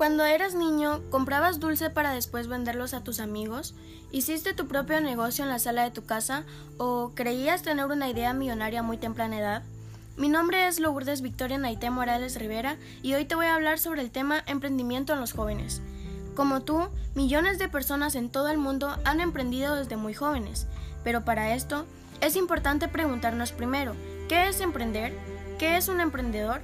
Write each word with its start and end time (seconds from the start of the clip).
Cuando 0.00 0.24
eras 0.24 0.54
niño, 0.54 1.02
¿comprabas 1.10 1.60
dulce 1.60 1.90
para 1.90 2.14
después 2.14 2.48
venderlos 2.48 2.94
a 2.94 3.04
tus 3.04 3.20
amigos? 3.20 3.74
¿Hiciste 4.10 4.54
tu 4.54 4.66
propio 4.66 4.98
negocio 5.02 5.44
en 5.44 5.50
la 5.50 5.58
sala 5.58 5.84
de 5.84 5.90
tu 5.90 6.06
casa? 6.06 6.44
¿O 6.78 7.12
creías 7.14 7.60
tener 7.60 7.84
una 7.84 8.08
idea 8.08 8.32
millonaria 8.32 8.82
muy 8.82 8.96
temprana 8.96 9.38
edad? 9.38 9.62
Mi 10.16 10.30
nombre 10.30 10.66
es 10.66 10.80
Lourdes 10.80 11.20
Victoria 11.20 11.58
Naité 11.58 11.90
Morales 11.90 12.36
Rivera 12.36 12.78
y 13.02 13.12
hoy 13.12 13.26
te 13.26 13.34
voy 13.34 13.44
a 13.44 13.54
hablar 13.54 13.78
sobre 13.78 14.00
el 14.00 14.10
tema 14.10 14.42
emprendimiento 14.46 15.12
en 15.12 15.20
los 15.20 15.34
jóvenes. 15.34 15.82
Como 16.34 16.62
tú, 16.62 16.88
millones 17.14 17.58
de 17.58 17.68
personas 17.68 18.14
en 18.14 18.30
todo 18.30 18.48
el 18.48 18.56
mundo 18.56 18.96
han 19.04 19.20
emprendido 19.20 19.76
desde 19.76 19.98
muy 19.98 20.14
jóvenes, 20.14 20.66
pero 21.04 21.26
para 21.26 21.52
esto 21.54 21.84
es 22.22 22.36
importante 22.36 22.88
preguntarnos 22.88 23.52
primero, 23.52 23.94
¿qué 24.30 24.48
es 24.48 24.62
emprender? 24.62 25.12
¿Qué 25.58 25.76
es 25.76 25.88
un 25.88 26.00
emprendedor? 26.00 26.62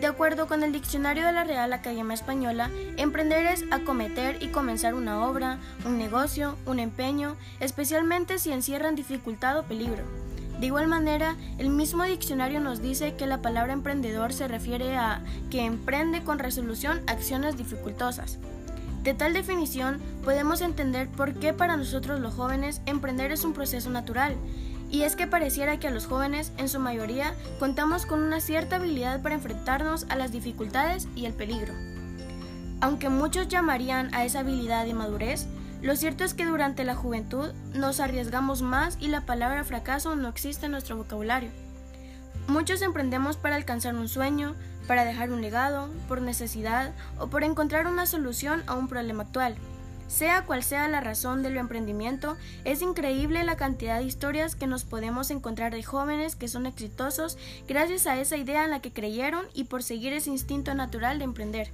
De 0.00 0.06
acuerdo 0.06 0.46
con 0.46 0.62
el 0.62 0.72
diccionario 0.72 1.24
de 1.24 1.32
la 1.32 1.44
Real 1.44 1.72
Academia 1.72 2.12
Española, 2.12 2.70
emprender 2.98 3.46
es 3.46 3.64
acometer 3.70 4.42
y 4.42 4.48
comenzar 4.48 4.94
una 4.94 5.26
obra, 5.26 5.58
un 5.86 5.96
negocio, 5.96 6.56
un 6.66 6.80
empeño, 6.80 7.36
especialmente 7.60 8.38
si 8.38 8.52
encierran 8.52 8.94
dificultad 8.94 9.58
o 9.58 9.62
peligro. 9.62 10.04
De 10.60 10.66
igual 10.66 10.86
manera, 10.86 11.36
el 11.56 11.70
mismo 11.70 12.04
diccionario 12.04 12.60
nos 12.60 12.82
dice 12.82 13.14
que 13.14 13.26
la 13.26 13.40
palabra 13.40 13.72
emprendedor 13.72 14.34
se 14.34 14.48
refiere 14.48 14.96
a 14.96 15.22
que 15.50 15.64
emprende 15.64 16.22
con 16.22 16.38
resolución 16.38 17.00
acciones 17.06 17.56
dificultosas. 17.56 18.38
De 19.02 19.14
tal 19.14 19.32
definición, 19.32 20.00
podemos 20.24 20.60
entender 20.60 21.08
por 21.08 21.34
qué 21.34 21.54
para 21.54 21.76
nosotros 21.76 22.20
los 22.20 22.34
jóvenes 22.34 22.82
emprender 22.84 23.32
es 23.32 23.44
un 23.44 23.54
proceso 23.54 23.88
natural, 23.88 24.34
y 24.90 25.02
es 25.02 25.16
que 25.16 25.26
pareciera 25.26 25.78
que 25.78 25.88
a 25.88 25.90
los 25.90 26.06
jóvenes, 26.06 26.52
en 26.58 26.68
su 26.68 26.78
mayoría, 26.78 27.34
contamos 27.58 28.06
con 28.06 28.22
una 28.22 28.40
cierta 28.40 28.76
habilidad 28.76 29.22
para 29.22 29.34
enfrentarnos 29.34 30.06
a 30.08 30.16
las 30.16 30.32
dificultades 30.32 31.08
y 31.14 31.26
el 31.26 31.32
peligro. 31.32 31.74
Aunque 32.80 33.08
muchos 33.08 33.48
llamarían 33.48 34.14
a 34.14 34.24
esa 34.24 34.40
habilidad 34.40 34.84
de 34.84 34.94
madurez, 34.94 35.46
lo 35.82 35.96
cierto 35.96 36.24
es 36.24 36.34
que 36.34 36.46
durante 36.46 36.84
la 36.84 36.94
juventud 36.94 37.52
nos 37.74 38.00
arriesgamos 38.00 38.62
más 38.62 38.96
y 39.00 39.08
la 39.08 39.22
palabra 39.22 39.64
fracaso 39.64 40.16
no 40.16 40.28
existe 40.28 40.66
en 40.66 40.72
nuestro 40.72 40.96
vocabulario. 40.96 41.50
Muchos 42.48 42.80
emprendemos 42.82 43.36
para 43.36 43.56
alcanzar 43.56 43.94
un 43.94 44.08
sueño, 44.08 44.54
para 44.86 45.04
dejar 45.04 45.30
un 45.30 45.42
legado, 45.42 45.88
por 46.08 46.22
necesidad 46.22 46.92
o 47.18 47.26
por 47.26 47.44
encontrar 47.44 47.86
una 47.86 48.06
solución 48.06 48.62
a 48.66 48.74
un 48.74 48.88
problema 48.88 49.24
actual. 49.24 49.56
Sea 50.08 50.44
cual 50.46 50.62
sea 50.62 50.88
la 50.88 51.00
razón 51.00 51.42
del 51.42 51.56
emprendimiento, 51.56 52.36
es 52.64 52.80
increíble 52.80 53.42
la 53.44 53.56
cantidad 53.56 53.98
de 53.98 54.04
historias 54.04 54.54
que 54.54 54.66
nos 54.66 54.84
podemos 54.84 55.30
encontrar 55.30 55.72
de 55.72 55.82
jóvenes 55.82 56.36
que 56.36 56.48
son 56.48 56.66
exitosos 56.66 57.36
gracias 57.66 58.06
a 58.06 58.18
esa 58.20 58.36
idea 58.36 58.64
en 58.64 58.70
la 58.70 58.80
que 58.80 58.92
creyeron 58.92 59.46
y 59.52 59.64
por 59.64 59.82
seguir 59.82 60.12
ese 60.12 60.30
instinto 60.30 60.74
natural 60.74 61.18
de 61.18 61.24
emprender. 61.24 61.72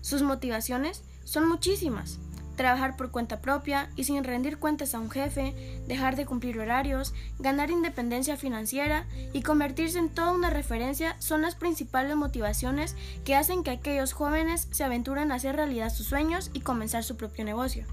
Sus 0.00 0.22
motivaciones 0.22 1.02
son 1.24 1.48
muchísimas 1.48 2.18
trabajar 2.60 2.94
por 2.94 3.10
cuenta 3.10 3.40
propia 3.40 3.88
y 3.96 4.04
sin 4.04 4.22
rendir 4.22 4.58
cuentas 4.58 4.94
a 4.94 5.00
un 5.00 5.08
jefe, 5.08 5.54
dejar 5.88 6.14
de 6.14 6.26
cumplir 6.26 6.58
horarios, 6.58 7.14
ganar 7.38 7.70
independencia 7.70 8.36
financiera 8.36 9.06
y 9.32 9.40
convertirse 9.40 9.98
en 9.98 10.10
toda 10.10 10.32
una 10.32 10.50
referencia 10.50 11.16
son 11.20 11.40
las 11.40 11.54
principales 11.54 12.16
motivaciones 12.16 12.96
que 13.24 13.34
hacen 13.34 13.62
que 13.62 13.70
aquellos 13.70 14.12
jóvenes 14.12 14.68
se 14.72 14.84
aventuren 14.84 15.32
a 15.32 15.36
hacer 15.36 15.56
realidad 15.56 15.88
sus 15.88 16.08
sueños 16.08 16.50
y 16.52 16.60
comenzar 16.60 17.02
su 17.02 17.16
propio 17.16 17.46
negocio. 17.46 17.86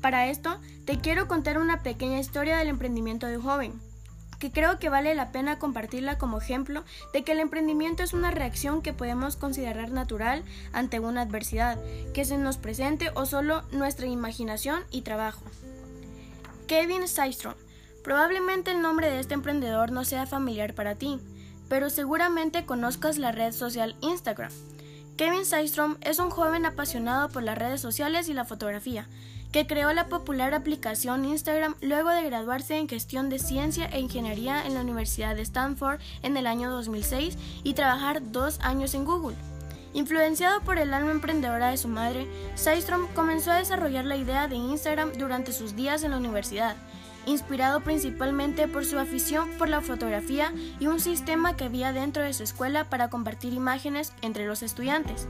Para 0.00 0.28
esto, 0.28 0.58
te 0.86 0.98
quiero 0.98 1.28
contar 1.28 1.58
una 1.58 1.82
pequeña 1.82 2.18
historia 2.18 2.56
del 2.56 2.68
emprendimiento 2.68 3.26
de 3.26 3.36
un 3.36 3.42
joven 3.42 3.93
que 4.38 4.50
creo 4.50 4.78
que 4.78 4.88
vale 4.88 5.14
la 5.14 5.32
pena 5.32 5.58
compartirla 5.58 6.18
como 6.18 6.38
ejemplo 6.38 6.84
de 7.12 7.22
que 7.22 7.32
el 7.32 7.40
emprendimiento 7.40 8.02
es 8.02 8.12
una 8.12 8.30
reacción 8.30 8.82
que 8.82 8.92
podemos 8.92 9.36
considerar 9.36 9.90
natural 9.90 10.44
ante 10.72 11.00
una 11.00 11.22
adversidad 11.22 11.78
que 12.12 12.24
se 12.24 12.38
nos 12.38 12.56
presente 12.56 13.10
o 13.14 13.26
solo 13.26 13.62
nuestra 13.72 14.06
imaginación 14.06 14.82
y 14.90 15.02
trabajo. 15.02 15.44
Kevin 16.66 17.06
Systrom. 17.08 17.54
Probablemente 18.02 18.70
el 18.70 18.82
nombre 18.82 19.10
de 19.10 19.20
este 19.20 19.34
emprendedor 19.34 19.90
no 19.90 20.04
sea 20.04 20.26
familiar 20.26 20.74
para 20.74 20.94
ti, 20.94 21.20
pero 21.68 21.90
seguramente 21.90 22.66
conozcas 22.66 23.18
la 23.18 23.32
red 23.32 23.52
social 23.52 23.96
Instagram. 24.00 24.52
Kevin 25.16 25.44
Systrom 25.44 25.96
es 26.00 26.18
un 26.18 26.28
joven 26.28 26.66
apasionado 26.66 27.28
por 27.28 27.42
las 27.42 27.56
redes 27.56 27.80
sociales 27.80 28.28
y 28.28 28.34
la 28.34 28.44
fotografía, 28.44 29.08
que 29.54 29.68
creó 29.68 29.92
la 29.92 30.08
popular 30.08 30.52
aplicación 30.52 31.24
Instagram 31.24 31.76
luego 31.80 32.10
de 32.10 32.24
graduarse 32.24 32.76
en 32.76 32.88
gestión 32.88 33.30
de 33.30 33.38
ciencia 33.38 33.86
e 33.86 34.00
ingeniería 34.00 34.66
en 34.66 34.74
la 34.74 34.80
Universidad 34.80 35.36
de 35.36 35.42
Stanford 35.42 36.00
en 36.24 36.36
el 36.36 36.48
año 36.48 36.72
2006 36.72 37.38
y 37.62 37.74
trabajar 37.74 38.32
dos 38.32 38.58
años 38.62 38.94
en 38.94 39.04
Google. 39.04 39.36
Influenciado 39.92 40.60
por 40.62 40.78
el 40.78 40.92
alma 40.92 41.12
emprendedora 41.12 41.70
de 41.70 41.76
su 41.76 41.86
madre, 41.86 42.26
Systrom 42.56 43.06
comenzó 43.14 43.52
a 43.52 43.58
desarrollar 43.58 44.06
la 44.06 44.16
idea 44.16 44.48
de 44.48 44.56
Instagram 44.56 45.12
durante 45.12 45.52
sus 45.52 45.76
días 45.76 46.02
en 46.02 46.10
la 46.10 46.16
universidad, 46.16 46.74
inspirado 47.24 47.78
principalmente 47.78 48.66
por 48.66 48.84
su 48.84 48.98
afición 48.98 49.48
por 49.56 49.68
la 49.68 49.82
fotografía 49.82 50.52
y 50.80 50.88
un 50.88 50.98
sistema 50.98 51.56
que 51.56 51.66
había 51.66 51.92
dentro 51.92 52.24
de 52.24 52.32
su 52.32 52.42
escuela 52.42 52.90
para 52.90 53.08
compartir 53.08 53.52
imágenes 53.52 54.14
entre 54.20 54.48
los 54.48 54.64
estudiantes. 54.64 55.28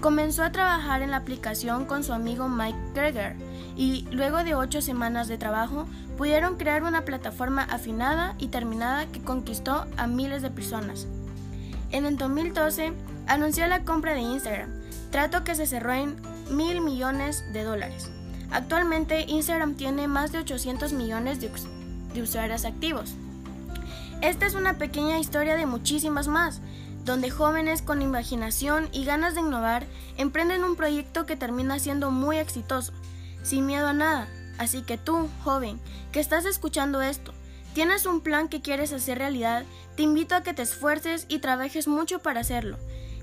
Comenzó 0.00 0.44
a 0.44 0.52
trabajar 0.52 1.02
en 1.02 1.10
la 1.10 1.16
aplicación 1.16 1.84
con 1.84 2.04
su 2.04 2.12
amigo 2.12 2.48
Mike 2.48 2.78
Greger 2.94 3.34
y 3.76 4.06
luego 4.12 4.44
de 4.44 4.54
ocho 4.54 4.80
semanas 4.80 5.26
de 5.26 5.38
trabajo 5.38 5.86
pudieron 6.16 6.56
crear 6.56 6.84
una 6.84 7.04
plataforma 7.04 7.62
afinada 7.64 8.36
y 8.38 8.48
terminada 8.48 9.06
que 9.06 9.20
conquistó 9.20 9.86
a 9.96 10.06
miles 10.06 10.42
de 10.42 10.50
personas. 10.50 11.08
En 11.90 12.06
el 12.06 12.16
2012 12.16 12.92
anunció 13.26 13.66
la 13.66 13.84
compra 13.84 14.14
de 14.14 14.20
Instagram, 14.20 14.70
trato 15.10 15.42
que 15.42 15.56
se 15.56 15.66
cerró 15.66 15.92
en 15.92 16.16
mil 16.50 16.80
millones 16.80 17.44
de 17.52 17.64
dólares. 17.64 18.10
Actualmente 18.52 19.24
Instagram 19.28 19.74
tiene 19.74 20.06
más 20.06 20.30
de 20.30 20.38
800 20.38 20.92
millones 20.92 21.40
de, 21.40 21.50
de 22.14 22.22
usuarios 22.22 22.64
activos. 22.64 23.14
Esta 24.20 24.46
es 24.46 24.54
una 24.54 24.78
pequeña 24.78 25.18
historia 25.18 25.56
de 25.56 25.66
muchísimas 25.66 26.28
más 26.28 26.60
donde 27.08 27.30
jóvenes 27.30 27.80
con 27.80 28.02
imaginación 28.02 28.90
y 28.92 29.06
ganas 29.06 29.34
de 29.34 29.40
innovar 29.40 29.86
emprenden 30.18 30.62
un 30.62 30.76
proyecto 30.76 31.24
que 31.24 31.36
termina 31.36 31.78
siendo 31.78 32.10
muy 32.10 32.36
exitoso, 32.36 32.92
sin 33.42 33.64
miedo 33.64 33.88
a 33.88 33.94
nada. 33.94 34.28
Así 34.58 34.82
que 34.82 34.98
tú, 34.98 35.26
joven, 35.42 35.80
que 36.12 36.20
estás 36.20 36.44
escuchando 36.44 37.00
esto, 37.00 37.32
tienes 37.72 38.04
un 38.04 38.20
plan 38.20 38.48
que 38.48 38.60
quieres 38.60 38.92
hacer 38.92 39.16
realidad, 39.16 39.64
te 39.96 40.02
invito 40.02 40.34
a 40.34 40.42
que 40.42 40.52
te 40.52 40.60
esfuerces 40.60 41.24
y 41.30 41.38
trabajes 41.38 41.88
mucho 41.88 42.18
para 42.18 42.40
hacerlo, 42.40 42.76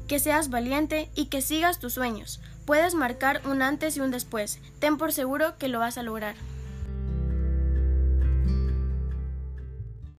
que 0.08 0.18
seas 0.18 0.50
valiente 0.50 1.12
y 1.14 1.28
que 1.28 1.44
sigas 1.44 1.78
tus 1.78 1.94
sueños. 1.94 2.42
Puedes 2.66 2.96
marcar 2.96 3.44
un 3.46 3.62
antes 3.62 3.98
y 3.98 4.00
un 4.00 4.10
después, 4.10 4.62
ten 4.80 4.98
por 4.98 5.14
seguro 5.14 5.60
que 5.60 5.68
lo 5.68 5.78
vas 5.78 6.00
a 6.00 6.04
lograr. 6.04 6.36